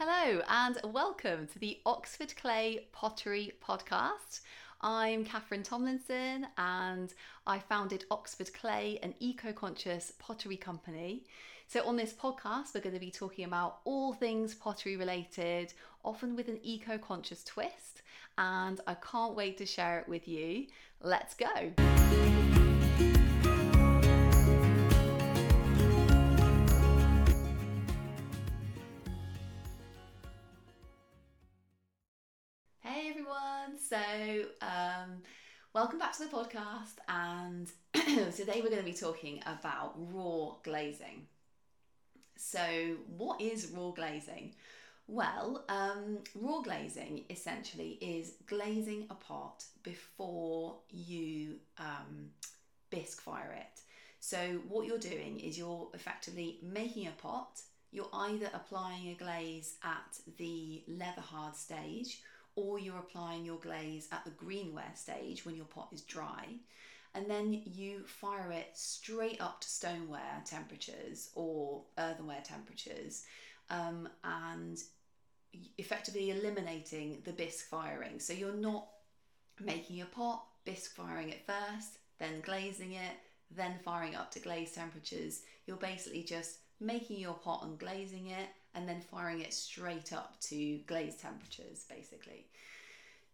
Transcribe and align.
Hello, 0.00 0.40
and 0.48 0.78
welcome 0.94 1.48
to 1.48 1.58
the 1.58 1.80
Oxford 1.84 2.32
Clay 2.40 2.86
Pottery 2.92 3.54
Podcast. 3.60 4.42
I'm 4.80 5.24
Catherine 5.24 5.64
Tomlinson, 5.64 6.46
and 6.56 7.12
I 7.48 7.58
founded 7.58 8.04
Oxford 8.08 8.54
Clay, 8.54 9.00
an 9.02 9.12
eco 9.18 9.52
conscious 9.52 10.12
pottery 10.20 10.56
company. 10.56 11.24
So, 11.66 11.84
on 11.84 11.96
this 11.96 12.12
podcast, 12.12 12.76
we're 12.76 12.80
going 12.80 12.94
to 12.94 13.00
be 13.00 13.10
talking 13.10 13.44
about 13.44 13.80
all 13.82 14.12
things 14.12 14.54
pottery 14.54 14.96
related, 14.96 15.72
often 16.04 16.36
with 16.36 16.46
an 16.46 16.60
eco 16.62 16.96
conscious 16.96 17.42
twist, 17.42 18.02
and 18.38 18.80
I 18.86 18.94
can't 18.94 19.34
wait 19.34 19.58
to 19.58 19.66
share 19.66 19.98
it 19.98 20.08
with 20.08 20.28
you. 20.28 20.66
Let's 21.02 21.34
go. 21.34 21.72
So, 33.78 33.96
um, 34.60 35.22
welcome 35.72 36.00
back 36.00 36.12
to 36.16 36.24
the 36.24 36.30
podcast, 36.30 36.96
and 37.08 37.70
today 38.34 38.60
we're 38.60 38.70
going 38.70 38.78
to 38.78 38.82
be 38.82 38.92
talking 38.92 39.40
about 39.46 39.94
raw 39.96 40.56
glazing. 40.64 41.26
So, 42.36 42.96
what 43.16 43.40
is 43.40 43.70
raw 43.70 43.90
glazing? 43.90 44.54
Well, 45.06 45.64
um, 45.68 46.18
raw 46.34 46.60
glazing 46.60 47.24
essentially 47.30 47.98
is 48.00 48.32
glazing 48.46 49.06
a 49.10 49.14
pot 49.14 49.64
before 49.84 50.78
you 50.90 51.56
um, 51.78 52.30
bisque 52.90 53.20
fire 53.20 53.56
it. 53.56 53.80
So, 54.18 54.60
what 54.68 54.86
you're 54.86 54.98
doing 54.98 55.38
is 55.38 55.56
you're 55.56 55.88
effectively 55.94 56.58
making 56.62 57.06
a 57.06 57.12
pot, 57.12 57.60
you're 57.92 58.10
either 58.12 58.50
applying 58.52 59.10
a 59.10 59.14
glaze 59.14 59.76
at 59.84 60.18
the 60.36 60.82
leather 60.88 61.22
hard 61.22 61.54
stage 61.54 62.20
or 62.58 62.76
you're 62.80 62.98
applying 62.98 63.44
your 63.44 63.58
glaze 63.58 64.08
at 64.10 64.24
the 64.24 64.32
greenware 64.32 64.96
stage 64.96 65.46
when 65.46 65.54
your 65.54 65.64
pot 65.66 65.88
is 65.92 66.00
dry. 66.02 66.44
And 67.14 67.30
then 67.30 67.62
you 67.64 68.02
fire 68.06 68.50
it 68.50 68.70
straight 68.74 69.40
up 69.40 69.60
to 69.60 69.68
stoneware 69.68 70.42
temperatures 70.44 71.30
or 71.36 71.82
earthenware 71.98 72.42
temperatures, 72.44 73.24
um, 73.70 74.08
and 74.24 74.76
effectively 75.78 76.30
eliminating 76.30 77.22
the 77.24 77.32
bisque 77.32 77.66
firing. 77.66 78.18
So 78.18 78.32
you're 78.32 78.52
not 78.52 78.88
making 79.60 80.00
a 80.00 80.06
pot, 80.06 80.44
bisque 80.64 80.90
firing 80.90 81.28
it 81.28 81.46
first, 81.46 81.98
then 82.18 82.40
glazing 82.42 82.92
it, 82.92 83.14
then 83.54 83.74
firing 83.84 84.16
up 84.16 84.32
to 84.32 84.40
glaze 84.40 84.72
temperatures. 84.72 85.42
You're 85.66 85.76
basically 85.76 86.24
just 86.24 86.58
making 86.80 87.20
your 87.20 87.34
pot 87.34 87.64
and 87.64 87.78
glazing 87.78 88.30
it 88.30 88.48
and 88.78 88.88
then 88.88 89.00
firing 89.00 89.40
it 89.40 89.52
straight 89.52 90.12
up 90.12 90.38
to 90.40 90.78
glaze 90.86 91.16
temperatures 91.16 91.84
basically. 91.88 92.46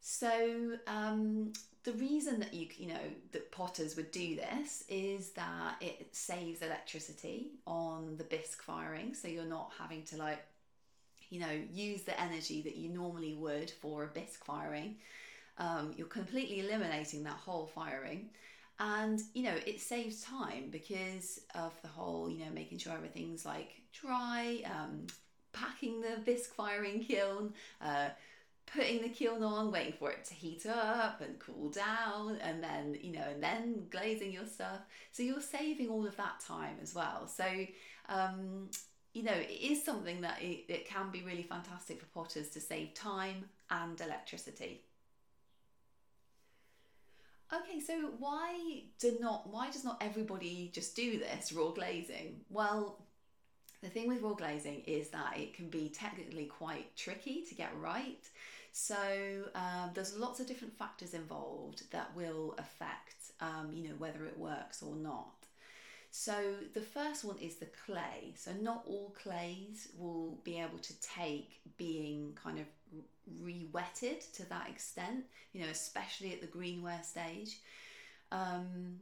So 0.00 0.78
um, 0.86 1.52
the 1.84 1.92
reason 1.92 2.40
that 2.40 2.52
you 2.54 2.66
you 2.76 2.88
know 2.88 3.06
that 3.32 3.52
potters 3.52 3.94
would 3.96 4.10
do 4.10 4.36
this 4.36 4.84
is 4.88 5.30
that 5.30 5.76
it 5.80 6.08
saves 6.12 6.62
electricity 6.62 7.52
on 7.66 8.16
the 8.16 8.24
bisque 8.24 8.62
firing 8.62 9.14
so 9.14 9.28
you're 9.28 9.44
not 9.44 9.70
having 9.78 10.02
to 10.04 10.16
like 10.16 10.44
you 11.30 11.40
know 11.40 11.60
use 11.72 12.02
the 12.02 12.18
energy 12.18 12.62
that 12.62 12.76
you 12.76 12.88
normally 12.88 13.34
would 13.34 13.70
for 13.70 14.04
a 14.04 14.06
bisque 14.08 14.44
firing. 14.44 14.96
Um, 15.58 15.92
you're 15.96 16.08
completely 16.08 16.60
eliminating 16.60 17.22
that 17.24 17.36
whole 17.36 17.66
firing. 17.66 18.30
And 18.80 19.20
you 19.34 19.44
know 19.44 19.54
it 19.66 19.80
saves 19.80 20.22
time 20.22 20.68
because 20.70 21.40
of 21.54 21.72
the 21.82 21.88
whole 21.88 22.28
you 22.30 22.44
know 22.44 22.50
making 22.52 22.78
sure 22.78 22.92
everything's 22.92 23.44
like 23.44 23.80
dry 23.92 24.62
um, 24.66 25.06
packing 25.54 26.02
the 26.02 26.18
bisque 26.24 26.52
firing 26.52 27.00
kiln 27.00 27.54
uh, 27.80 28.08
putting 28.66 29.02
the 29.02 29.08
kiln 29.08 29.42
on 29.42 29.70
waiting 29.70 29.92
for 29.92 30.10
it 30.10 30.24
to 30.24 30.34
heat 30.34 30.66
up 30.66 31.20
and 31.20 31.38
cool 31.38 31.70
down 31.70 32.36
and 32.42 32.62
then 32.62 32.96
you 33.00 33.12
know 33.12 33.24
and 33.30 33.42
then 33.42 33.86
glazing 33.90 34.32
your 34.32 34.46
stuff. 34.46 34.80
So 35.12 35.22
you're 35.22 35.40
saving 35.40 35.88
all 35.88 36.06
of 36.06 36.16
that 36.16 36.40
time 36.40 36.76
as 36.82 36.94
well. 36.94 37.26
So 37.26 37.44
um, 38.08 38.70
you 39.12 39.22
know 39.22 39.32
it 39.32 39.50
is 39.50 39.84
something 39.84 40.20
that 40.22 40.42
it, 40.42 40.64
it 40.68 40.88
can 40.88 41.10
be 41.10 41.22
really 41.22 41.42
fantastic 41.42 42.00
for 42.00 42.06
potters 42.06 42.48
to 42.50 42.60
save 42.60 42.94
time 42.94 43.44
and 43.70 44.00
electricity. 44.00 44.82
Okay, 47.52 47.78
so 47.78 48.10
why 48.18 48.82
do 48.98 49.16
not 49.20 49.48
why 49.48 49.70
does 49.70 49.84
not 49.84 49.98
everybody 50.00 50.70
just 50.74 50.96
do 50.96 51.18
this 51.18 51.52
raw 51.52 51.70
glazing? 51.70 52.40
Well, 52.50 52.98
the 53.84 53.90
thing 53.90 54.08
with 54.08 54.22
raw 54.22 54.32
glazing 54.32 54.82
is 54.86 55.10
that 55.10 55.36
it 55.36 55.52
can 55.52 55.68
be 55.68 55.90
technically 55.90 56.46
quite 56.46 56.96
tricky 56.96 57.44
to 57.48 57.54
get 57.54 57.70
right. 57.78 58.24
So 58.72 58.96
um, 59.54 59.90
there's 59.92 60.16
lots 60.16 60.40
of 60.40 60.46
different 60.46 60.76
factors 60.76 61.12
involved 61.12 61.82
that 61.92 62.08
will 62.16 62.54
affect, 62.56 63.16
um, 63.40 63.70
you 63.72 63.86
know, 63.86 63.94
whether 63.98 64.24
it 64.24 64.38
works 64.38 64.82
or 64.82 64.96
not. 64.96 65.34
So 66.10 66.34
the 66.72 66.80
first 66.80 67.24
one 67.24 67.36
is 67.38 67.56
the 67.56 67.68
clay. 67.84 68.32
So 68.36 68.52
not 68.52 68.84
all 68.86 69.14
clays 69.22 69.88
will 69.98 70.38
be 70.44 70.58
able 70.58 70.78
to 70.78 71.00
take 71.00 71.60
being 71.76 72.38
kind 72.42 72.58
of 72.58 72.64
re-wetted 73.42 74.22
to 74.32 74.48
that 74.48 74.70
extent, 74.70 75.24
you 75.52 75.62
know, 75.62 75.70
especially 75.70 76.32
at 76.32 76.40
the 76.40 76.46
greenware 76.46 77.04
stage, 77.04 77.58
um, 78.32 78.98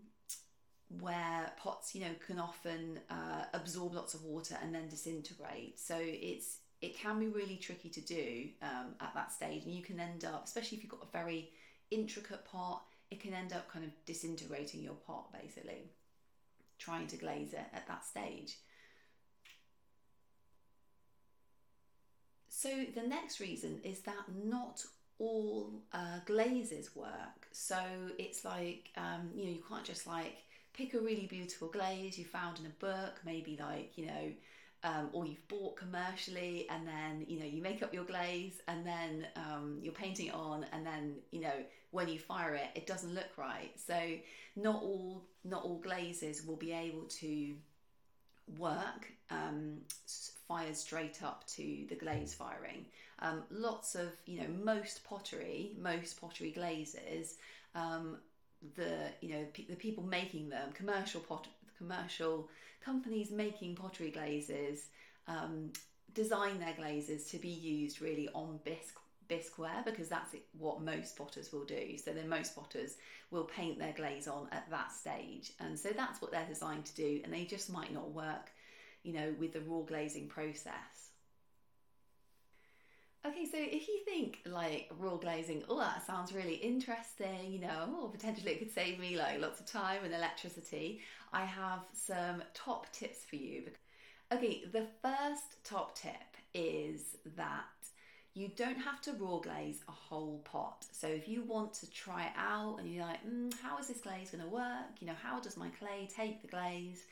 where 1.00 1.52
pots, 1.56 1.94
you 1.94 2.02
know, 2.02 2.14
can 2.26 2.38
often 2.38 3.00
uh, 3.10 3.44
absorb 3.54 3.94
lots 3.94 4.14
of 4.14 4.22
water 4.24 4.56
and 4.62 4.74
then 4.74 4.88
disintegrate. 4.88 5.78
So 5.80 5.96
it's 5.98 6.58
it 6.80 6.96
can 6.98 7.20
be 7.20 7.28
really 7.28 7.56
tricky 7.56 7.88
to 7.90 8.00
do 8.00 8.48
um, 8.60 8.94
at 9.00 9.12
that 9.14 9.32
stage, 9.32 9.64
and 9.64 9.72
you 9.72 9.82
can 9.82 10.00
end 10.00 10.24
up, 10.24 10.44
especially 10.44 10.78
if 10.78 10.84
you've 10.84 10.90
got 10.90 11.06
a 11.08 11.12
very 11.12 11.50
intricate 11.90 12.44
pot, 12.44 12.82
it 13.10 13.20
can 13.20 13.32
end 13.34 13.52
up 13.52 13.70
kind 13.70 13.84
of 13.84 13.90
disintegrating 14.04 14.82
your 14.82 14.94
pot 14.94 15.32
basically 15.32 15.90
trying 16.78 17.06
to 17.06 17.16
glaze 17.16 17.52
it 17.52 17.66
at 17.72 17.86
that 17.86 18.04
stage. 18.04 18.56
So 22.48 22.68
the 22.94 23.02
next 23.02 23.38
reason 23.40 23.80
is 23.84 24.00
that 24.00 24.24
not 24.44 24.84
all 25.18 25.70
uh, 25.92 26.18
glazes 26.26 26.94
work. 26.96 27.46
So 27.52 27.78
it's 28.18 28.44
like 28.44 28.90
um, 28.96 29.30
you 29.34 29.44
know 29.44 29.50
you 29.50 29.62
can't 29.68 29.84
just 29.84 30.06
like 30.06 30.36
pick 30.72 30.94
a 30.94 31.00
really 31.00 31.26
beautiful 31.26 31.68
glaze 31.68 32.18
you 32.18 32.24
found 32.24 32.58
in 32.58 32.66
a 32.66 32.70
book, 32.80 33.20
maybe 33.24 33.58
like 33.60 33.96
you 33.96 34.06
know, 34.06 34.32
um, 34.84 35.10
or 35.12 35.26
you've 35.26 35.46
bought 35.48 35.76
commercially, 35.76 36.66
and 36.70 36.86
then 36.86 37.24
you 37.28 37.38
know 37.38 37.46
you 37.46 37.62
make 37.62 37.82
up 37.82 37.92
your 37.94 38.04
glaze, 38.04 38.60
and 38.68 38.86
then 38.86 39.26
um, 39.36 39.78
you're 39.82 39.92
painting 39.92 40.26
it 40.26 40.34
on, 40.34 40.66
and 40.72 40.84
then 40.86 41.16
you 41.30 41.40
know 41.40 41.64
when 41.90 42.08
you 42.08 42.18
fire 42.18 42.54
it, 42.54 42.68
it 42.74 42.86
doesn't 42.86 43.14
look 43.14 43.36
right. 43.36 43.72
So 43.76 43.98
not 44.56 44.82
all 44.82 45.22
not 45.44 45.62
all 45.62 45.78
glazes 45.78 46.44
will 46.46 46.56
be 46.56 46.72
able 46.72 47.04
to 47.20 47.54
work 48.58 49.12
um, 49.30 49.78
fired 50.48 50.76
straight 50.76 51.22
up 51.22 51.46
to 51.46 51.86
the 51.88 51.94
glaze 51.94 52.34
firing. 52.34 52.86
Um, 53.20 53.42
lots 53.50 53.94
of 53.94 54.08
you 54.26 54.40
know 54.40 54.48
most 54.64 55.04
pottery, 55.04 55.72
most 55.80 56.20
pottery 56.20 56.50
glazes. 56.50 57.36
The 58.76 59.10
you 59.20 59.30
know 59.30 59.46
the 59.68 59.76
people 59.76 60.04
making 60.04 60.48
them, 60.48 60.72
commercial 60.72 61.20
pot, 61.20 61.48
commercial 61.76 62.48
companies 62.84 63.30
making 63.30 63.76
pottery 63.76 64.10
glazes, 64.10 64.86
um, 65.28 65.72
design 66.14 66.58
their 66.58 66.74
glazes 66.74 67.26
to 67.30 67.38
be 67.38 67.48
used 67.48 68.00
really 68.00 68.28
on 68.34 68.60
bisque 68.64 68.98
bisqueware 69.28 69.84
because 69.84 70.08
that's 70.08 70.34
what 70.58 70.82
most 70.82 71.16
potters 71.16 71.52
will 71.52 71.64
do. 71.64 71.96
So 71.96 72.12
then 72.12 72.28
most 72.28 72.54
potters 72.54 72.96
will 73.30 73.44
paint 73.44 73.78
their 73.78 73.92
glaze 73.92 74.28
on 74.28 74.48
at 74.52 74.68
that 74.70 74.92
stage. 74.92 75.52
And 75.60 75.78
so 75.78 75.90
that's 75.96 76.20
what 76.20 76.30
they're 76.30 76.46
designed 76.46 76.84
to 76.86 76.94
do. 76.94 77.20
And 77.24 77.32
they 77.32 77.44
just 77.44 77.72
might 77.72 77.92
not 77.92 78.10
work, 78.10 78.50
you 79.02 79.12
know, 79.12 79.34
with 79.38 79.52
the 79.52 79.60
raw 79.60 79.80
glazing 79.80 80.28
process. 80.28 81.11
Okay, 83.24 83.46
so 83.46 83.56
if 83.56 83.86
you 83.86 84.00
think 84.04 84.40
like 84.46 84.90
raw 84.98 85.14
glazing, 85.14 85.62
oh, 85.68 85.78
that 85.78 86.04
sounds 86.04 86.32
really 86.32 86.54
interesting, 86.54 87.52
you 87.52 87.60
know, 87.60 87.96
or 88.02 88.08
potentially 88.10 88.50
it 88.50 88.58
could 88.58 88.72
save 88.72 88.98
me 88.98 89.16
like 89.16 89.40
lots 89.40 89.60
of 89.60 89.66
time 89.66 90.04
and 90.04 90.12
electricity, 90.12 91.00
I 91.32 91.44
have 91.44 91.84
some 91.92 92.42
top 92.52 92.90
tips 92.90 93.24
for 93.24 93.36
you. 93.36 93.70
Okay, 94.32 94.64
the 94.72 94.86
first 95.02 95.62
top 95.62 95.94
tip 95.94 96.12
is 96.52 97.16
that 97.36 97.64
you 98.34 98.50
don't 98.56 98.78
have 98.78 99.00
to 99.02 99.12
raw 99.12 99.38
glaze 99.38 99.82
a 99.86 99.92
whole 99.92 100.40
pot. 100.44 100.84
So 100.90 101.06
if 101.06 101.28
you 101.28 101.44
want 101.44 101.74
to 101.74 101.90
try 101.92 102.24
it 102.24 102.32
out 102.36 102.78
and 102.80 102.92
you're 102.92 103.04
like, 103.04 103.24
mm, 103.24 103.54
how 103.62 103.78
is 103.78 103.86
this 103.86 104.00
glaze 104.00 104.32
going 104.32 104.42
to 104.42 104.50
work? 104.50 104.98
You 104.98 105.06
know, 105.06 105.16
how 105.22 105.38
does 105.38 105.56
my 105.56 105.68
clay 105.68 106.08
take 106.12 106.42
the 106.42 106.48
glaze? 106.48 107.04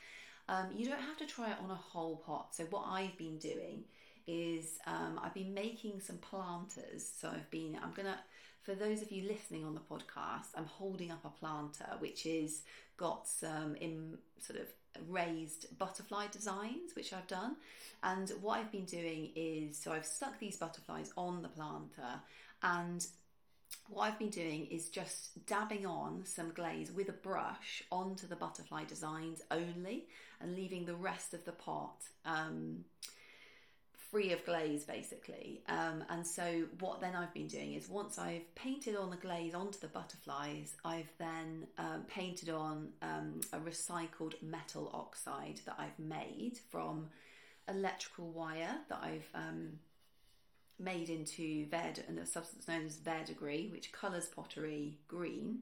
Um, 0.49 0.67
you 0.75 0.85
don't 0.89 0.99
have 0.99 1.17
to 1.19 1.25
try 1.25 1.51
it 1.51 1.57
on 1.63 1.71
a 1.71 1.75
whole 1.75 2.17
pot. 2.17 2.53
So 2.53 2.65
what 2.65 2.85
I've 2.89 3.17
been 3.17 3.37
doing 3.37 3.85
is 4.27 4.79
um, 4.87 5.19
I've 5.23 5.33
been 5.33 5.53
making 5.53 5.99
some 5.99 6.17
planters. 6.17 7.09
So 7.19 7.29
I've 7.29 7.49
been, 7.49 7.77
I'm 7.81 7.91
gonna, 7.93 8.19
for 8.61 8.75
those 8.75 9.01
of 9.01 9.11
you 9.11 9.27
listening 9.27 9.65
on 9.65 9.73
the 9.73 9.81
podcast, 9.81 10.49
I'm 10.55 10.65
holding 10.65 11.11
up 11.11 11.25
a 11.25 11.29
planter 11.29 11.87
which 11.99 12.25
is 12.25 12.61
got 12.97 13.27
some 13.27 13.75
in 13.75 14.17
sort 14.39 14.59
of 14.59 14.67
raised 15.09 15.77
butterfly 15.79 16.27
designs 16.31 16.95
which 16.95 17.13
I've 17.13 17.27
done 17.27 17.55
and 18.03 18.29
what 18.41 18.59
I've 18.59 18.71
been 18.71 18.85
doing 18.85 19.31
is 19.35 19.77
so 19.77 19.91
I've 19.91 20.05
stuck 20.05 20.37
these 20.39 20.57
butterflies 20.57 21.11
on 21.15 21.41
the 21.41 21.47
planter 21.47 22.19
and 22.61 23.05
what 23.89 24.03
I've 24.03 24.19
been 24.19 24.29
doing 24.29 24.67
is 24.67 24.89
just 24.89 25.45
dabbing 25.47 25.85
on 25.85 26.25
some 26.25 26.51
glaze 26.51 26.91
with 26.91 27.09
a 27.09 27.13
brush 27.13 27.83
onto 27.91 28.27
the 28.27 28.35
butterfly 28.35 28.83
designs 28.83 29.41
only 29.49 30.05
and 30.39 30.55
leaving 30.55 30.85
the 30.85 30.95
rest 30.95 31.33
of 31.33 31.43
the 31.45 31.51
pot 31.51 32.03
um, 32.25 32.83
free 34.11 34.33
of 34.33 34.45
glaze 34.45 34.83
basically. 34.83 35.61
Um, 35.69 36.03
and 36.09 36.27
so 36.27 36.65
what 36.79 36.99
then 36.99 37.15
I've 37.15 37.33
been 37.33 37.47
doing 37.47 37.73
is 37.73 37.87
once 37.89 38.19
I've 38.19 38.53
painted 38.55 38.95
on 38.95 39.09
the 39.09 39.15
glaze 39.15 39.55
onto 39.55 39.79
the 39.79 39.87
butterflies, 39.87 40.75
I've 40.83 41.11
then 41.17 41.67
um, 41.77 42.03
painted 42.07 42.49
on 42.49 42.89
um, 43.01 43.39
a 43.53 43.59
recycled 43.59 44.33
metal 44.41 44.91
oxide 44.93 45.61
that 45.65 45.75
I've 45.79 45.97
made 45.97 46.59
from 46.69 47.07
electrical 47.69 48.31
wire 48.31 48.75
that 48.89 48.99
I've 49.01 49.29
um, 49.33 49.79
made 50.77 51.09
into 51.09 51.67
verd 51.69 52.03
and 52.07 52.19
a 52.19 52.25
substance 52.25 52.67
known 52.67 52.85
as 52.85 52.97
verdigris, 52.97 53.71
which 53.71 53.91
colours 53.91 54.27
pottery 54.27 54.99
green. 55.07 55.59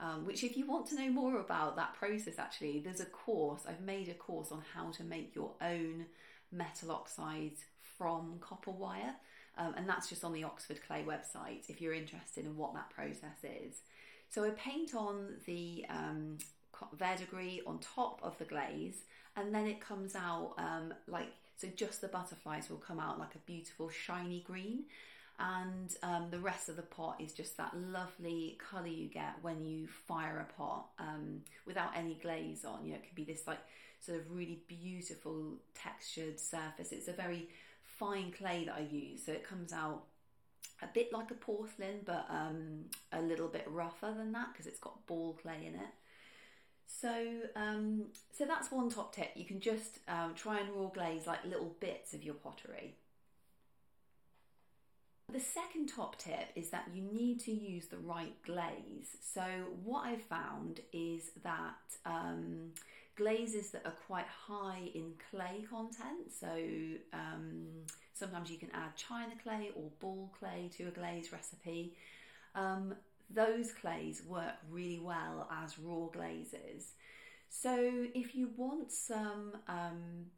Um, 0.00 0.24
which, 0.24 0.44
if 0.44 0.56
you 0.56 0.64
want 0.64 0.86
to 0.90 0.94
know 0.94 1.10
more 1.10 1.40
about 1.40 1.74
that 1.74 1.94
process, 1.94 2.38
actually, 2.38 2.78
there's 2.78 3.00
a 3.00 3.06
course. 3.06 3.62
I've 3.68 3.80
made 3.80 4.08
a 4.08 4.14
course 4.14 4.52
on 4.52 4.62
how 4.72 4.92
to 4.92 5.02
make 5.02 5.34
your 5.34 5.54
own 5.60 6.06
metal 6.52 6.92
oxides 6.92 7.60
from 7.96 8.38
copper 8.40 8.70
wire, 8.70 9.14
um, 9.56 9.74
and 9.76 9.88
that's 9.88 10.08
just 10.08 10.24
on 10.24 10.32
the 10.32 10.44
Oxford 10.44 10.80
Clay 10.86 11.04
website 11.06 11.68
if 11.68 11.80
you're 11.80 11.94
interested 11.94 12.44
in 12.44 12.56
what 12.56 12.74
that 12.74 12.90
process 12.90 13.42
is. 13.42 13.82
So 14.28 14.44
I 14.44 14.50
paint 14.50 14.94
on 14.94 15.34
the 15.46 15.84
um, 15.88 16.38
verdigris 16.92 17.60
on 17.66 17.78
top 17.78 18.20
of 18.22 18.38
the 18.38 18.44
glaze, 18.44 19.04
and 19.36 19.54
then 19.54 19.66
it 19.66 19.80
comes 19.80 20.14
out 20.14 20.54
um, 20.58 20.94
like 21.06 21.28
so. 21.56 21.68
Just 21.74 22.00
the 22.00 22.08
butterflies 22.08 22.70
will 22.70 22.76
come 22.78 23.00
out 23.00 23.18
like 23.18 23.34
a 23.34 23.38
beautiful 23.38 23.88
shiny 23.88 24.44
green, 24.46 24.84
and 25.38 25.94
um, 26.02 26.26
the 26.30 26.38
rest 26.38 26.68
of 26.68 26.76
the 26.76 26.82
pot 26.82 27.20
is 27.20 27.32
just 27.32 27.56
that 27.56 27.72
lovely 27.76 28.58
colour 28.70 28.88
you 28.88 29.06
get 29.06 29.34
when 29.42 29.64
you 29.64 29.86
fire 29.86 30.38
a 30.48 30.52
pot 30.60 30.86
um, 30.98 31.42
without 31.64 31.96
any 31.96 32.14
glaze 32.14 32.64
on. 32.64 32.84
You 32.84 32.92
know, 32.92 32.96
it 32.96 33.04
could 33.04 33.14
be 33.14 33.24
this 33.24 33.46
like 33.46 33.60
sort 34.00 34.18
of 34.18 34.30
really 34.30 34.62
beautiful 34.66 35.54
textured 35.74 36.40
surface. 36.40 36.90
It's 36.90 37.08
a 37.08 37.12
very 37.12 37.48
fine 37.82 38.32
clay 38.32 38.64
that 38.66 38.74
I 38.74 38.86
use, 38.90 39.24
so 39.24 39.32
it 39.32 39.46
comes 39.46 39.72
out 39.72 40.04
a 40.82 40.86
bit 40.92 41.12
like 41.12 41.30
a 41.30 41.34
porcelain, 41.34 42.00
but 42.04 42.26
um, 42.30 42.84
a 43.12 43.20
little 43.20 43.48
bit 43.48 43.66
rougher 43.68 44.12
than 44.16 44.32
that 44.32 44.48
because 44.52 44.66
it's 44.66 44.80
got 44.80 45.06
ball 45.06 45.38
clay 45.40 45.66
in 45.66 45.74
it. 45.74 45.94
So, 46.86 47.12
um, 47.54 48.06
so 48.32 48.44
that's 48.44 48.72
one 48.72 48.88
top 48.88 49.14
tip. 49.14 49.30
You 49.36 49.44
can 49.44 49.60
just 49.60 49.98
um, 50.08 50.34
try 50.34 50.58
and 50.58 50.70
raw 50.74 50.88
glaze 50.88 51.26
like 51.26 51.44
little 51.44 51.76
bits 51.80 52.14
of 52.14 52.24
your 52.24 52.34
pottery. 52.34 52.94
The 55.38 55.44
second 55.44 55.86
top 55.86 56.18
tip 56.18 56.48
is 56.56 56.70
that 56.70 56.88
you 56.92 57.00
need 57.00 57.38
to 57.42 57.52
use 57.52 57.86
the 57.86 57.98
right 57.98 58.34
glaze. 58.42 59.16
So, 59.22 59.44
what 59.84 60.00
I've 60.04 60.22
found 60.22 60.80
is 60.92 61.30
that 61.44 61.76
um, 62.04 62.72
glazes 63.14 63.70
that 63.70 63.82
are 63.84 63.94
quite 64.08 64.26
high 64.26 64.90
in 64.96 65.12
clay 65.30 65.64
content. 65.70 66.32
So 66.36 66.48
um, 67.12 67.68
sometimes 68.14 68.50
you 68.50 68.58
can 68.58 68.70
add 68.74 68.96
china 68.96 69.34
clay 69.40 69.70
or 69.76 69.90
ball 70.00 70.34
clay 70.40 70.70
to 70.76 70.88
a 70.88 70.90
glaze 70.90 71.30
recipe. 71.30 71.94
Um, 72.56 72.96
those 73.30 73.70
clays 73.70 74.24
work 74.26 74.56
really 74.68 74.98
well 74.98 75.48
as 75.62 75.78
raw 75.78 76.06
glazes. 76.06 76.94
So 77.48 78.08
if 78.12 78.34
you 78.34 78.50
want 78.56 78.90
some 78.90 79.52
um, 79.68 80.32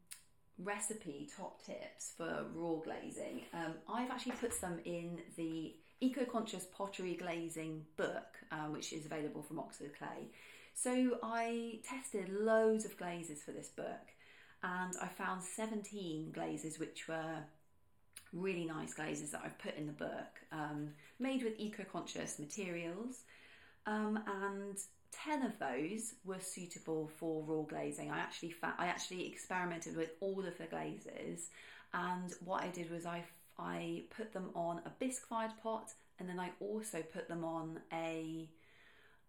recipe 0.63 1.29
top 1.35 1.63
tips 1.65 2.13
for 2.15 2.45
raw 2.53 2.75
glazing, 2.75 3.43
um, 3.53 3.73
I've 3.89 4.11
actually 4.11 4.33
put 4.33 4.53
some 4.53 4.79
in 4.85 5.19
the 5.37 5.73
Eco 6.01 6.25
Conscious 6.25 6.65
Pottery 6.75 7.15
Glazing 7.15 7.85
book, 7.95 8.37
uh, 8.51 8.65
which 8.65 8.91
is 8.91 9.05
available 9.05 9.43
from 9.43 9.59
Oxford 9.59 9.91
Clay. 9.97 10.29
So 10.73 11.17
I 11.21 11.79
tested 11.87 12.29
loads 12.29 12.85
of 12.85 12.97
glazes 12.97 13.43
for 13.43 13.51
this 13.51 13.67
book 13.67 14.09
and 14.63 14.93
I 15.01 15.07
found 15.07 15.43
17 15.43 16.31
glazes 16.31 16.79
which 16.79 17.07
were 17.07 17.37
really 18.33 18.65
nice 18.65 18.93
glazes 18.93 19.31
that 19.31 19.41
I've 19.43 19.57
put 19.59 19.75
in 19.75 19.87
the 19.87 19.93
book, 19.93 20.39
um, 20.51 20.89
made 21.19 21.43
with 21.43 21.53
eco 21.57 21.83
conscious 21.83 22.39
materials. 22.39 23.23
Um, 23.85 24.19
and 24.27 24.77
10 25.11 25.43
of 25.43 25.59
those 25.59 26.15
were 26.25 26.39
suitable 26.39 27.09
for 27.17 27.43
raw 27.43 27.63
glazing. 27.63 28.09
I 28.11 28.19
actually 28.19 28.51
fa- 28.51 28.75
I 28.77 28.87
actually 28.87 29.27
experimented 29.27 29.95
with 29.95 30.11
all 30.19 30.45
of 30.45 30.57
the 30.57 30.65
glazes 30.65 31.49
and 31.93 32.33
what 32.43 32.63
I 32.63 32.67
did 32.67 32.89
was 32.89 33.05
I, 33.05 33.23
I 33.59 34.03
put 34.15 34.33
them 34.33 34.49
on 34.55 34.81
a 34.85 34.91
bisque 34.99 35.27
fired 35.27 35.51
pot 35.61 35.91
and 36.19 36.29
then 36.29 36.39
I 36.39 36.51
also 36.59 37.01
put 37.01 37.27
them 37.27 37.43
on 37.43 37.79
a 37.91 38.47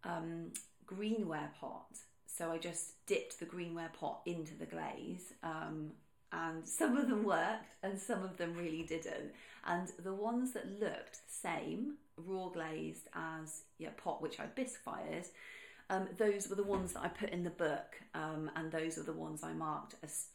um, 0.05 0.53
greenware 0.87 1.53
pot. 1.61 1.99
So 2.27 2.51
I 2.51 2.59
just 2.59 3.05
dipped 3.07 3.41
the 3.41 3.47
greenware 3.47 3.93
pot 3.93 4.21
into 4.27 4.55
the 4.55 4.67
glaze. 4.67 5.33
Um, 5.43 5.93
and 6.33 6.67
some 6.67 6.97
of 6.97 7.09
them 7.09 7.25
worked 7.25 7.75
and 7.83 7.99
some 7.99 8.23
of 8.23 8.37
them 8.37 8.55
really 8.57 8.83
didn't. 8.83 9.33
And 9.67 9.89
the 10.03 10.15
ones 10.15 10.53
that 10.53 10.81
looked 10.81 11.21
the 11.27 11.49
same, 11.49 11.95
raw 12.17 12.49
glazed 12.49 13.09
as 13.15 13.63
yeah, 13.79 13.91
pot 13.97 14.23
which 14.23 14.41
I 14.41 14.47
bisque 14.47 14.81
fired, 14.81 15.27
um, 15.93 16.09
those 16.19 16.49
were 16.49 16.57
the 16.57 16.63
ones 16.63 16.93
that 16.95 17.03
I 17.03 17.09
put 17.09 17.31
in 17.31 17.45
the 17.45 17.51
book, 17.51 18.01
um, 18.15 18.51
and 18.57 18.73
those 18.73 18.99
are 18.99 19.03
the 19.03 19.13
ones 19.13 19.43
I 19.43 19.53
marked 19.53 19.95
as 20.03 20.27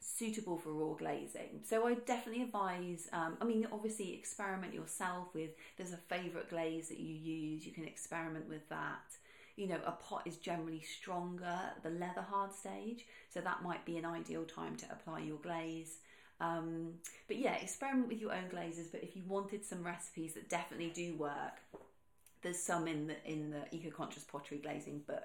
suitable 0.00 0.56
for 0.56 0.72
raw 0.72 0.94
glazing. 0.94 1.60
So 1.64 1.86
I 1.86 1.94
definitely 1.94 2.42
advise. 2.42 3.08
Um, 3.12 3.36
I 3.40 3.44
mean, 3.44 3.66
obviously, 3.72 4.14
experiment 4.14 4.72
yourself 4.72 5.28
with. 5.34 5.50
There's 5.76 5.92
a 5.92 5.96
favourite 5.96 6.48
glaze 6.48 6.88
that 6.88 7.00
you 7.00 7.14
use. 7.14 7.66
You 7.66 7.72
can 7.72 7.84
experiment 7.84 8.48
with 8.48 8.68
that 8.68 9.16
you 9.56 9.66
know, 9.66 9.78
a 9.84 9.92
pot 9.92 10.22
is 10.24 10.38
generally 10.38 10.80
stronger 10.80 11.58
the 11.82 11.90
leather 11.90 12.22
hard 12.22 12.50
stage, 12.54 13.04
so 13.28 13.40
that 13.40 13.62
might 13.62 13.84
be 13.84 13.98
an 13.98 14.06
ideal 14.06 14.44
time 14.44 14.74
to 14.74 14.86
apply 14.90 15.20
your 15.20 15.36
glaze. 15.36 15.98
Um, 16.40 16.94
but 17.28 17.36
yeah, 17.36 17.54
experiment 17.56 18.08
with 18.08 18.20
your 18.20 18.32
own 18.32 18.48
glazes. 18.50 18.88
But 18.88 19.02
if 19.02 19.14
you 19.14 19.22
wanted 19.28 19.64
some 19.64 19.84
recipes 19.84 20.32
that 20.34 20.48
definitely 20.48 20.90
do 20.94 21.14
work, 21.16 21.60
there's 22.42 22.58
some 22.58 22.88
in 22.88 23.06
the 23.06 23.30
in 23.30 23.50
the 23.50 23.76
Eco 23.76 23.90
Conscious 23.90 24.24
Pottery 24.24 24.58
Glazing 24.58 25.02
book. 25.06 25.22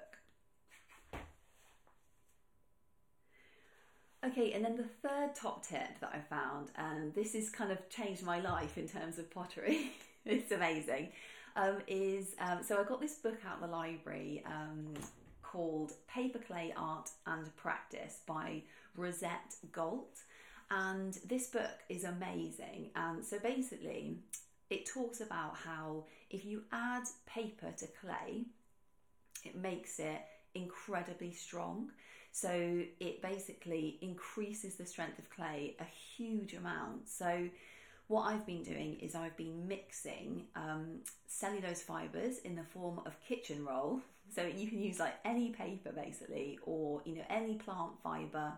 Okay, 4.24 4.52
and 4.52 4.64
then 4.64 4.76
the 4.76 5.08
third 5.08 5.34
top 5.36 5.64
tip 5.64 6.00
that 6.00 6.10
I 6.12 6.18
found, 6.18 6.70
and 6.76 7.14
this 7.14 7.34
has 7.34 7.48
kind 7.48 7.70
of 7.70 7.88
changed 7.88 8.24
my 8.24 8.40
life 8.40 8.76
in 8.76 8.88
terms 8.88 9.18
of 9.18 9.30
pottery. 9.30 9.92
it's 10.24 10.50
amazing 10.50 11.10
um, 11.56 11.78
is 11.86 12.34
um, 12.38 12.58
so 12.62 12.78
I 12.78 12.84
got 12.84 13.00
this 13.00 13.14
book 13.14 13.38
out 13.48 13.62
of 13.62 13.68
the 13.68 13.74
library 13.74 14.44
um, 14.46 14.94
called 15.42 15.92
Paper 16.06 16.38
Clay 16.38 16.72
Art 16.76 17.10
and 17.26 17.54
Practice 17.56 18.20
by 18.26 18.62
Rosette 18.96 19.54
Gault. 19.72 20.18
And 20.70 21.18
this 21.26 21.46
book 21.46 21.78
is 21.88 22.04
amazing. 22.04 22.90
And 22.94 23.24
so 23.24 23.38
basically, 23.38 24.18
it 24.70 24.86
talks 24.86 25.20
about 25.20 25.56
how 25.56 26.04
if 26.30 26.44
you 26.44 26.62
add 26.72 27.04
paper 27.26 27.72
to 27.76 27.86
clay, 28.00 28.44
it 29.44 29.56
makes 29.56 29.98
it 29.98 30.20
incredibly 30.54 31.32
strong. 31.32 31.90
So 32.32 32.50
it 33.00 33.22
basically 33.22 33.98
increases 34.02 34.74
the 34.74 34.84
strength 34.84 35.18
of 35.18 35.30
clay 35.30 35.76
a 35.80 35.84
huge 35.84 36.54
amount. 36.54 37.08
So 37.08 37.48
what 38.08 38.22
I've 38.24 38.46
been 38.46 38.62
doing 38.62 38.98
is 39.00 39.14
I've 39.14 39.36
been 39.36 39.66
mixing 39.66 40.44
um, 40.54 41.00
cellulose 41.26 41.82
fibres 41.82 42.38
in 42.38 42.54
the 42.54 42.62
form 42.62 43.00
of 43.06 43.16
kitchen 43.26 43.64
roll. 43.64 44.00
So 44.34 44.42
you 44.42 44.68
can 44.68 44.80
use 44.80 44.98
like 44.98 45.14
any 45.24 45.50
paper 45.50 45.92
basically, 45.92 46.58
or 46.66 47.00
you 47.04 47.16
know 47.16 47.24
any 47.30 47.54
plant 47.54 47.92
fibre. 48.02 48.52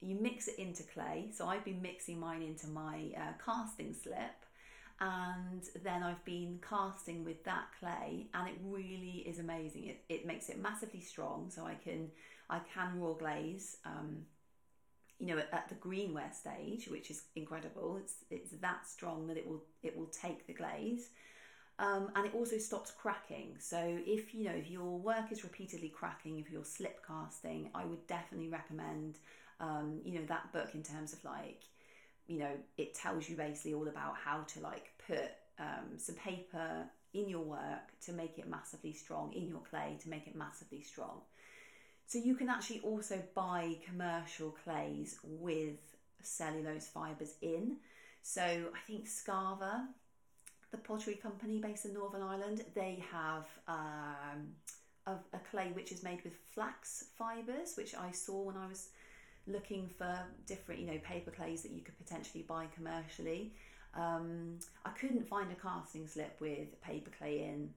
You 0.00 0.16
mix 0.16 0.48
it 0.48 0.58
into 0.58 0.82
clay. 0.82 1.30
So 1.32 1.46
I've 1.46 1.64
been 1.64 1.80
mixing 1.80 2.18
mine 2.18 2.42
into 2.42 2.66
my 2.68 3.10
uh, 3.16 3.32
casting 3.44 3.94
slip, 3.94 4.44
and 5.02 5.62
then 5.82 6.04
I've 6.04 6.24
been 6.24 6.60
casting 6.68 7.24
with 7.24 7.42
that 7.42 7.66
clay, 7.80 8.28
and 8.34 8.48
it 8.48 8.54
really 8.64 9.24
is 9.26 9.40
amazing. 9.40 9.86
It, 9.88 10.04
it 10.08 10.26
makes 10.26 10.48
it 10.48 10.60
massively 10.62 11.00
strong, 11.00 11.50
so 11.50 11.66
I 11.66 11.74
can 11.74 12.08
I 12.48 12.60
can 12.72 13.00
raw 13.00 13.14
glaze. 13.14 13.78
Um, 13.84 14.26
you 15.18 15.26
know, 15.26 15.38
at, 15.38 15.48
at, 15.52 15.68
the 15.68 15.74
greenware 15.76 16.32
stage, 16.32 16.88
which 16.88 17.10
is 17.10 17.24
incredible. 17.34 17.96
It's 18.00 18.14
it's 18.30 18.52
that 18.60 18.86
strong 18.86 19.26
that 19.26 19.36
it 19.36 19.46
will 19.46 19.64
it 19.82 19.96
will 19.96 20.06
take 20.06 20.46
the 20.46 20.52
glaze, 20.52 21.08
um, 21.80 22.12
and 22.14 22.24
it 22.24 22.32
also 22.32 22.58
stops 22.58 22.92
cracking. 22.92 23.56
So 23.58 23.80
if 24.06 24.32
you 24.32 24.44
know 24.44 24.54
if 24.54 24.70
your 24.70 24.98
work 25.00 25.32
is 25.32 25.42
repeatedly 25.42 25.88
cracking, 25.88 26.38
if 26.38 26.48
you're 26.48 26.64
slip 26.64 27.04
casting, 27.04 27.70
I 27.74 27.84
would 27.84 28.06
definitely 28.06 28.50
recommend 28.50 29.18
um, 29.58 30.00
you 30.04 30.20
know 30.20 30.26
that 30.26 30.52
book 30.52 30.70
in 30.74 30.84
terms 30.84 31.12
of 31.12 31.24
like 31.24 31.64
you 32.32 32.38
know 32.38 32.56
it 32.78 32.94
tells 32.94 33.28
you 33.28 33.36
basically 33.36 33.74
all 33.74 33.88
about 33.88 34.14
how 34.16 34.42
to 34.42 34.60
like 34.60 34.90
put 35.06 35.30
um, 35.58 35.98
some 35.98 36.14
paper 36.14 36.84
in 37.12 37.28
your 37.28 37.42
work 37.42 37.86
to 38.06 38.12
make 38.12 38.38
it 38.38 38.48
massively 38.48 38.92
strong 38.92 39.32
in 39.34 39.46
your 39.46 39.60
clay 39.68 39.98
to 40.02 40.08
make 40.08 40.26
it 40.26 40.34
massively 40.34 40.80
strong. 40.80 41.20
So 42.06 42.18
you 42.18 42.34
can 42.34 42.48
actually 42.48 42.80
also 42.80 43.22
buy 43.34 43.76
commercial 43.86 44.50
clays 44.64 45.18
with 45.22 45.78
cellulose 46.22 46.86
fibres 46.86 47.34
in. 47.42 47.76
So 48.22 48.42
I 48.42 48.80
think 48.86 49.06
Scarva, 49.06 49.86
the 50.70 50.78
pottery 50.78 51.14
company 51.14 51.58
based 51.58 51.84
in 51.84 51.92
Northern 51.94 52.22
Ireland, 52.22 52.64
they 52.74 53.04
have 53.12 53.46
um, 53.68 54.54
a, 55.06 55.12
a 55.12 55.40
clay 55.50 55.70
which 55.74 55.92
is 55.92 56.02
made 56.02 56.22
with 56.24 56.34
flax 56.54 57.04
fibres, 57.18 57.74
which 57.76 57.94
I 57.94 58.10
saw 58.10 58.42
when 58.42 58.56
I 58.56 58.66
was 58.66 58.88
looking 59.46 59.88
for 59.98 60.18
different, 60.46 60.80
you 60.80 60.86
know, 60.86 60.98
paper 61.04 61.30
clays 61.30 61.62
that 61.62 61.72
you 61.72 61.80
could 61.80 61.98
potentially 61.98 62.44
buy 62.46 62.66
commercially. 62.74 63.52
Um, 63.94 64.58
I 64.84 64.90
couldn't 64.90 65.28
find 65.28 65.50
a 65.52 65.54
casting 65.54 66.06
slip 66.06 66.36
with 66.40 66.80
paper 66.82 67.10
clay 67.18 67.44
in 67.44 67.70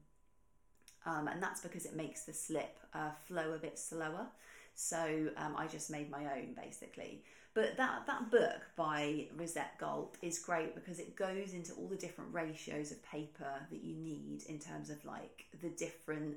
um, 1.06 1.28
and 1.28 1.42
that's 1.42 1.62
because 1.62 1.86
it 1.86 1.96
makes 1.96 2.24
the 2.24 2.34
slip 2.34 2.80
uh, 2.94 3.12
flow 3.26 3.54
a 3.54 3.58
bit 3.58 3.78
slower. 3.78 4.26
So 4.74 5.30
um, 5.38 5.56
I 5.58 5.68
just 5.68 5.90
made 5.90 6.10
my 6.10 6.24
own 6.24 6.56
basically. 6.56 7.24
But 7.54 7.78
that, 7.78 8.06
that 8.08 8.32
book 8.32 8.62
by 8.76 9.28
Rosette 9.38 9.78
Gault 9.80 10.18
is 10.22 10.40
great 10.40 10.76
because 10.76 11.00
it 11.00 11.16
goes 11.16 11.54
into 11.54 11.72
all 11.74 11.88
the 11.88 11.96
different 11.96 12.34
ratios 12.34 12.92
of 12.92 13.02
paper 13.04 13.54
that 13.72 13.84
you 13.84 13.96
need 13.96 14.44
in 14.50 14.60
terms 14.60 14.90
of 14.90 15.04
like 15.06 15.46
the 15.62 15.70
different 15.70 16.36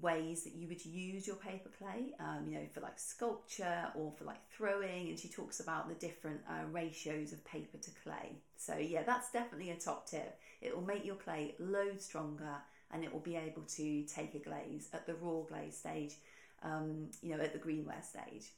ways 0.00 0.44
that 0.44 0.54
you 0.54 0.68
would 0.68 0.84
use 0.84 1.26
your 1.26 1.36
paper 1.36 1.70
clay, 1.78 2.14
um, 2.20 2.46
you 2.46 2.54
know, 2.54 2.66
for 2.72 2.80
like 2.80 2.98
sculpture 2.98 3.86
or 3.94 4.12
for 4.16 4.24
like 4.24 4.40
throwing. 4.56 5.08
And 5.08 5.18
she 5.18 5.28
talks 5.28 5.60
about 5.60 5.88
the 5.88 5.94
different 5.94 6.40
uh, 6.48 6.66
ratios 6.70 7.32
of 7.32 7.44
paper 7.44 7.78
to 7.78 7.90
clay. 8.02 8.36
So, 8.56 8.76
yeah, 8.76 9.02
that's 9.02 9.30
definitely 9.30 9.70
a 9.70 9.76
top 9.76 10.08
tip. 10.08 10.38
It 10.60 10.74
will 10.74 10.84
make 10.84 11.04
your 11.04 11.16
clay 11.16 11.54
load 11.58 12.00
stronger 12.00 12.56
and 12.92 13.04
it 13.04 13.12
will 13.12 13.20
be 13.20 13.36
able 13.36 13.62
to 13.62 14.02
take 14.02 14.34
a 14.34 14.38
glaze 14.38 14.88
at 14.92 15.06
the 15.06 15.14
raw 15.14 15.42
glaze 15.42 15.76
stage, 15.76 16.14
um, 16.62 17.08
you 17.22 17.36
know, 17.36 17.42
at 17.42 17.52
the 17.52 17.58
greenware 17.58 18.04
stage. 18.04 18.50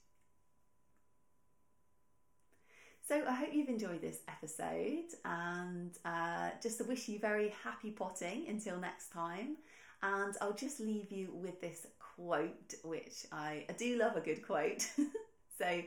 So 3.09 3.23
I 3.27 3.35
hope 3.35 3.51
you've 3.53 3.69
enjoyed 3.69 4.01
this 4.01 4.19
episode 4.29 5.15
and 5.25 5.93
uh, 6.05 6.51
just 6.61 6.79
to 6.79 6.85
wish 6.85 7.09
you 7.09 7.21
very 7.21 7.55
happy 7.63 7.93
potting 7.93 8.47
until 8.49 8.81
next 8.81 9.13
time. 9.13 9.59
And 10.03 10.37
I'll 10.41 10.53
just 10.53 10.81
leave 10.81 11.11
you 11.11 11.31
with 11.33 11.61
this 11.61 11.87
quote, 11.99 12.75
which 12.85 13.27
I, 13.33 13.65
I 13.69 13.73
do 13.73 13.99
love 13.99 14.17
a 14.17 14.21
good 14.21 14.47
quote. 14.47 14.87
so 15.59 15.83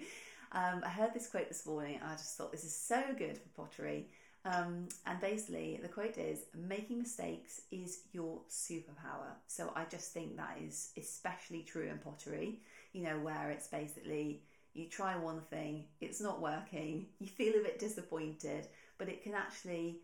um, 0.51 0.81
I 0.83 0.89
heard 0.89 1.13
this 1.13 1.27
quote 1.27 1.47
this 1.47 1.65
morning 1.65 1.99
I 2.03 2.13
just 2.13 2.37
thought 2.37 2.51
this 2.51 2.63
is 2.63 2.75
so 2.75 3.01
good 3.17 3.37
for 3.37 3.65
pottery. 3.65 4.07
Um, 4.45 4.87
and 5.05 5.19
basically, 5.19 5.79
the 5.81 5.89
quote 5.89 6.17
is 6.17 6.45
making 6.55 6.99
mistakes 6.99 7.61
is 7.71 8.03
your 8.13 8.39
superpower. 8.49 9.33
So 9.47 9.71
I 9.75 9.83
just 9.85 10.13
think 10.13 10.37
that 10.37 10.57
is 10.65 10.91
especially 10.97 11.63
true 11.63 11.87
in 11.87 11.97
pottery, 11.97 12.59
you 12.93 13.03
know, 13.03 13.19
where 13.19 13.51
it's 13.51 13.67
basically 13.67 14.41
you 14.73 14.87
try 14.87 15.17
one 15.17 15.41
thing, 15.49 15.85
it's 15.99 16.21
not 16.21 16.41
working, 16.41 17.07
you 17.19 17.27
feel 17.27 17.55
a 17.55 17.63
bit 17.63 17.79
disappointed, 17.79 18.67
but 18.97 19.09
it 19.09 19.23
can 19.23 19.33
actually, 19.33 19.99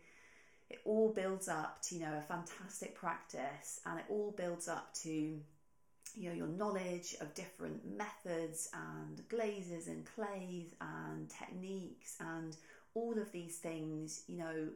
it 0.70 0.80
all 0.84 1.12
builds 1.12 1.48
up 1.48 1.80
to, 1.82 1.94
you 1.94 2.00
know, 2.02 2.12
a 2.18 2.22
fantastic 2.22 2.94
practice 2.94 3.80
and 3.86 3.98
it 3.98 4.04
all 4.08 4.32
builds 4.36 4.68
up 4.68 4.92
to, 4.94 5.10
you 5.10 6.28
know, 6.28 6.32
your 6.34 6.48
knowledge 6.48 7.16
of 7.20 7.34
different 7.34 7.82
methods 7.96 8.68
and 8.74 9.22
glazes 9.28 9.86
and 9.86 10.04
clays 10.16 10.74
and 10.80 11.30
techniques 11.30 12.16
and 12.20 12.56
all 12.94 13.18
of 13.18 13.30
these 13.30 13.58
things, 13.58 14.22
you 14.26 14.38
know, 14.38 14.68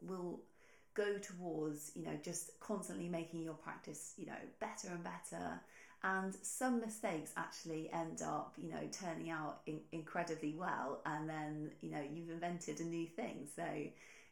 will 0.00 0.40
go 0.94 1.18
towards, 1.18 1.92
you 1.94 2.04
know, 2.04 2.18
just 2.22 2.58
constantly 2.60 3.08
making 3.08 3.42
your 3.42 3.54
practice, 3.54 4.14
you 4.16 4.26
know, 4.26 4.32
better 4.58 4.88
and 4.88 5.04
better. 5.04 5.60
And 6.02 6.34
some 6.42 6.80
mistakes 6.80 7.30
actually 7.36 7.90
end 7.92 8.22
up, 8.22 8.54
you 8.56 8.70
know, 8.70 8.80
turning 8.90 9.30
out 9.30 9.60
in- 9.66 9.82
incredibly 9.92 10.54
well. 10.54 11.00
And 11.04 11.28
then, 11.28 11.70
you 11.82 11.90
know, 11.90 12.00
you've 12.12 12.30
invented 12.30 12.80
a 12.80 12.84
new 12.84 13.06
thing. 13.06 13.46
So, 13.54 13.64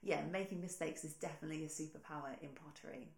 yeah, 0.03 0.21
making 0.31 0.61
mistakes 0.61 1.05
is 1.05 1.15
definitely 1.15 1.65
a 1.65 1.69
superpower 1.69 2.41
in 2.41 2.51
pottery. 2.51 3.09